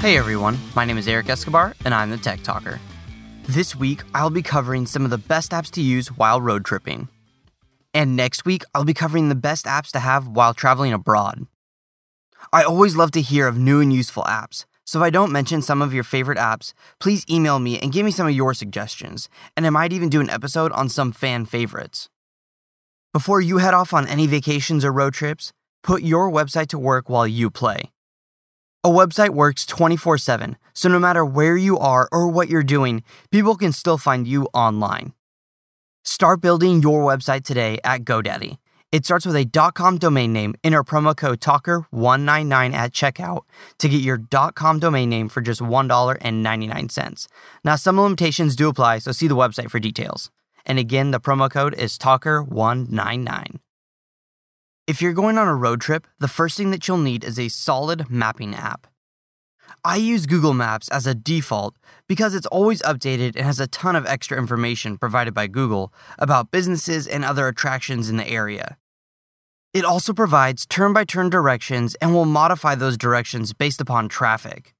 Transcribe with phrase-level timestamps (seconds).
[0.00, 2.80] Hey everyone, my name is Eric Escobar and I'm the Tech Talker.
[3.46, 7.08] This week, I'll be covering some of the best apps to use while road tripping.
[7.92, 11.46] And next week, I'll be covering the best apps to have while traveling abroad.
[12.50, 15.60] I always love to hear of new and useful apps, so if I don't mention
[15.60, 19.28] some of your favorite apps, please email me and give me some of your suggestions,
[19.54, 22.08] and I might even do an episode on some fan favorites.
[23.12, 27.10] Before you head off on any vacations or road trips, put your website to work
[27.10, 27.90] while you play.
[28.82, 33.02] A website works 24 7, so no matter where you are or what you're doing,
[33.30, 35.12] people can still find you online.
[36.02, 38.56] Start building your website today at GoDaddy.
[38.90, 39.44] It starts with a
[39.74, 40.54] .com domain name.
[40.64, 43.42] Enter promo code TALKER199 at checkout
[43.80, 44.18] to get your
[44.54, 47.28] .com domain name for just $1.99.
[47.62, 50.30] Now, some limitations do apply, so see the website for details.
[50.64, 53.58] And again, the promo code is TALKER199.
[54.90, 57.48] If you're going on a road trip, the first thing that you'll need is a
[57.48, 58.88] solid mapping app.
[59.84, 61.76] I use Google Maps as a default
[62.08, 66.50] because it's always updated and has a ton of extra information provided by Google about
[66.50, 68.78] businesses and other attractions in the area.
[69.72, 74.74] It also provides turn by turn directions and will modify those directions based upon traffic.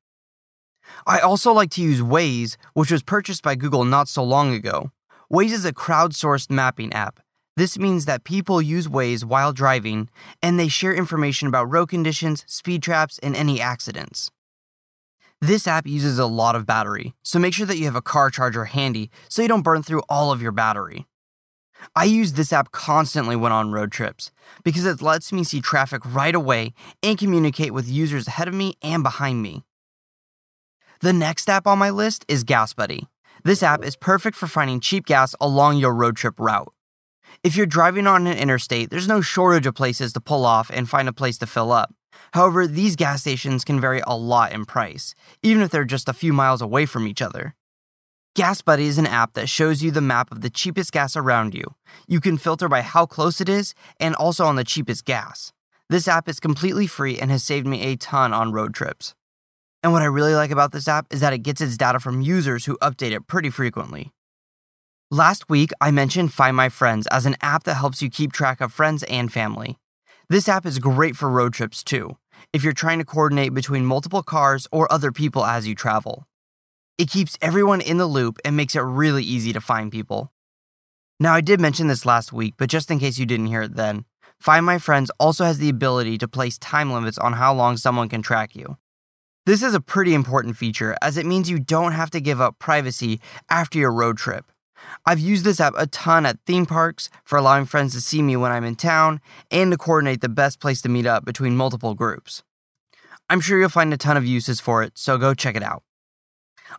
[1.07, 4.91] I also like to use Waze, which was purchased by Google not so long ago.
[5.33, 7.21] Waze is a crowdsourced mapping app
[7.61, 10.09] this means that people use Waze while driving
[10.43, 14.31] and they share information about road conditions, speed traps, and any accidents.
[15.43, 18.31] This app uses a lot of battery, so make sure that you have a car
[18.31, 21.05] charger handy so you don't burn through all of your battery.
[21.95, 24.31] I use this app constantly when on road trips
[24.65, 26.73] because it lets me see traffic right away
[27.03, 29.65] and communicate with users ahead of me and behind me.
[31.03, 33.07] The next app on my list is Gas Buddy.
[33.45, 36.73] This app is perfect for finding cheap gas along your road trip route.
[37.43, 40.89] If you're driving on an interstate, there's no shortage of places to pull off and
[40.89, 41.95] find a place to fill up.
[42.33, 46.13] However, these gas stations can vary a lot in price, even if they're just a
[46.13, 47.55] few miles away from each other.
[48.37, 51.55] Gas Buddy is an app that shows you the map of the cheapest gas around
[51.55, 51.65] you.
[52.07, 55.53] You can filter by how close it is and also on the cheapest gas.
[55.89, 59.15] This app is completely free and has saved me a ton on road trips.
[59.83, 62.21] And what I really like about this app is that it gets its data from
[62.21, 64.13] users who update it pretty frequently.
[65.13, 68.61] Last week, I mentioned Find My Friends as an app that helps you keep track
[68.61, 69.77] of friends and family.
[70.29, 72.17] This app is great for road trips too,
[72.53, 76.29] if you're trying to coordinate between multiple cars or other people as you travel.
[76.97, 80.31] It keeps everyone in the loop and makes it really easy to find people.
[81.19, 83.75] Now, I did mention this last week, but just in case you didn't hear it
[83.75, 84.05] then,
[84.39, 88.09] Find My Friends also has the ability to place time limits on how long someone
[88.09, 88.77] can track you.
[89.45, 92.61] This is a pretty important feature as it means you don't have to give up
[92.61, 93.21] privacy
[93.51, 94.53] after your road trip.
[95.07, 98.37] I've used this app a ton at theme parks for allowing friends to see me
[98.37, 99.21] when I'm in town
[99.51, 102.43] and to coordinate the best place to meet up between multiple groups.
[103.29, 105.83] I'm sure you'll find a ton of uses for it, so go check it out.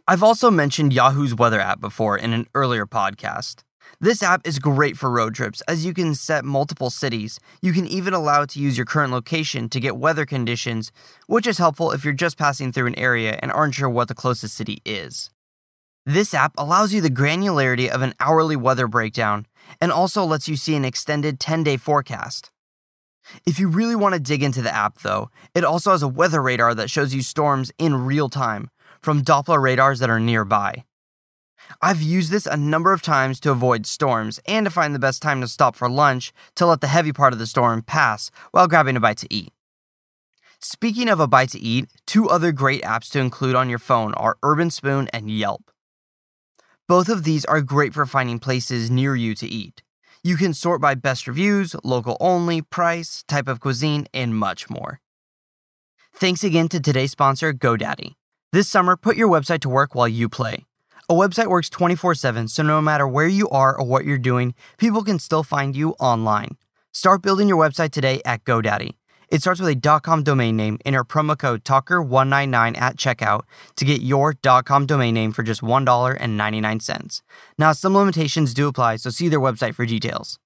[0.08, 3.64] I've also mentioned Yahoo's weather app before in an earlier podcast.
[4.00, 7.40] This app is great for road trips as you can set multiple cities.
[7.62, 10.92] You can even allow it to use your current location to get weather conditions,
[11.28, 14.16] which is helpful if you're just passing through an area and aren't sure what the
[14.16, 15.30] closest city is.
[16.12, 19.48] This app allows you the granularity of an hourly weather breakdown
[19.80, 22.52] and also lets you see an extended 10 day forecast.
[23.46, 26.42] If you really want to dig into the app, though, it also has a weather
[26.42, 28.70] radar that shows you storms in real time
[29.02, 30.84] from Doppler radars that are nearby.
[31.82, 35.22] I've used this a number of times to avoid storms and to find the best
[35.22, 38.68] time to stop for lunch to let the heavy part of the storm pass while
[38.68, 39.54] grabbing a bite to eat.
[40.60, 44.14] Speaking of a bite to eat, two other great apps to include on your phone
[44.16, 45.71] are Urban Spoon and Yelp.
[46.92, 49.82] Both of these are great for finding places near you to eat.
[50.26, 55.00] You can sort by best reviews, local only, price, type of cuisine, and much more.
[56.14, 58.16] Thanks again to today's sponsor, GoDaddy.
[58.52, 60.66] This summer, put your website to work while you play.
[61.08, 64.54] A website works 24 7, so no matter where you are or what you're doing,
[64.78, 66.58] people can still find you online.
[66.92, 68.96] Start building your website today at GoDaddy.
[69.32, 70.78] It starts with a .com domain name.
[70.84, 73.44] Enter promo code TALKER199 at checkout
[73.78, 74.34] to get your
[74.66, 77.22] .com domain name for just $1.99.
[77.58, 80.38] Now, some limitations do apply, so see their website for details.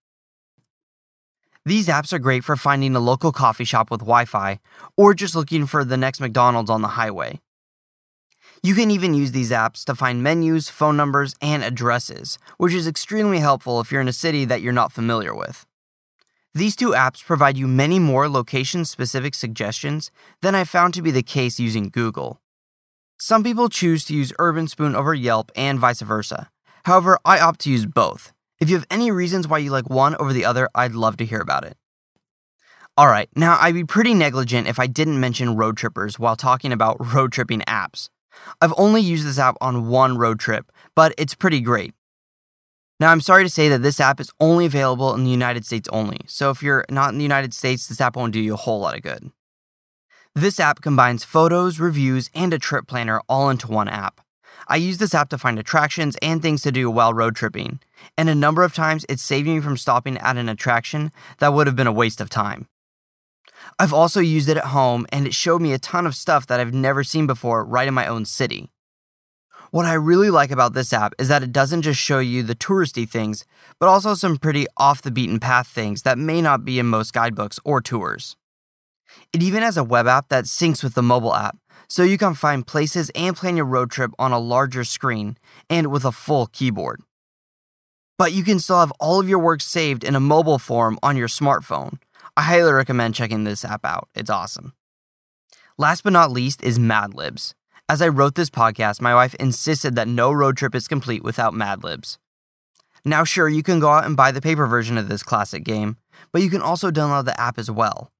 [1.65, 4.59] These apps are great for finding a local coffee shop with Wi Fi
[4.95, 7.39] or just looking for the next McDonald's on the highway.
[8.61, 12.87] You can even use these apps to find menus, phone numbers, and addresses, which is
[12.87, 15.65] extremely helpful if you're in a city that you're not familiar with.
[16.55, 20.09] These two apps provide you many more location specific suggestions
[20.41, 22.39] than I found to be the case using Google.
[23.19, 26.49] Some people choose to use Urban Spoon over Yelp and vice versa.
[26.85, 28.31] However, I opt to use both.
[28.61, 31.25] If you have any reasons why you like one over the other, I'd love to
[31.25, 31.75] hear about it.
[32.97, 37.13] Alright, now I'd be pretty negligent if I didn't mention Road Trippers while talking about
[37.13, 38.07] road tripping apps.
[38.61, 41.94] I've only used this app on one road trip, but it's pretty great.
[42.99, 45.89] Now, I'm sorry to say that this app is only available in the United States
[45.91, 48.57] only, so if you're not in the United States, this app won't do you a
[48.57, 49.31] whole lot of good.
[50.33, 54.21] This app combines photos, reviews, and a trip planner all into one app.
[54.67, 57.79] I use this app to find attractions and things to do while road tripping,
[58.17, 61.67] and a number of times it's saved me from stopping at an attraction that would
[61.67, 62.67] have been a waste of time.
[63.77, 66.61] I've also used it at home, and it showed me a ton of stuff that
[66.61, 68.69] I've never seen before right in my own city.
[69.75, 72.55] What I really like about this app is that it doesn't just show you the
[72.55, 73.43] touristy things,
[73.77, 77.11] but also some pretty off the beaten path things that may not be in most
[77.11, 78.37] guidebooks or tours.
[79.33, 81.57] It even has a web app that syncs with the mobile app,
[81.89, 85.37] so you can find places and plan your road trip on a larger screen
[85.69, 87.01] and with a full keyboard.
[88.17, 91.17] But you can still have all of your work saved in a mobile form on
[91.17, 91.99] your smartphone.
[92.37, 94.71] I highly recommend checking this app out, it's awesome.
[95.77, 97.55] Last but not least is Mad Libs.
[97.87, 101.53] As I wrote this podcast, my wife insisted that no road trip is complete without
[101.53, 102.17] Mad Libs.
[103.05, 105.97] Now, sure, you can go out and buy the paper version of this classic game,
[106.31, 108.11] but you can also download the app as well.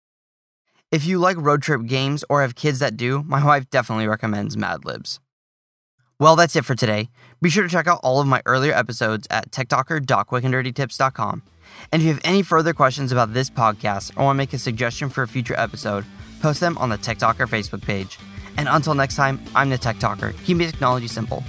[0.92, 4.56] If you like road trip games or have kids that do, my wife definitely recommends
[4.56, 5.20] Mad Libs.
[6.20, 7.10] Well, that's it for today.
[7.42, 11.42] Be sure to check out all of my earlier episodes at techtalker.quickanddirtytips.com.
[11.92, 14.60] And if you have any further questions about this podcast or want to make a
[14.60, 16.06] suggestion for a future episode,
[16.40, 18.20] post them on the Tech Talker Facebook page.
[18.58, 21.44] And until next time, I'm the Tech Talker, keeping technology simple.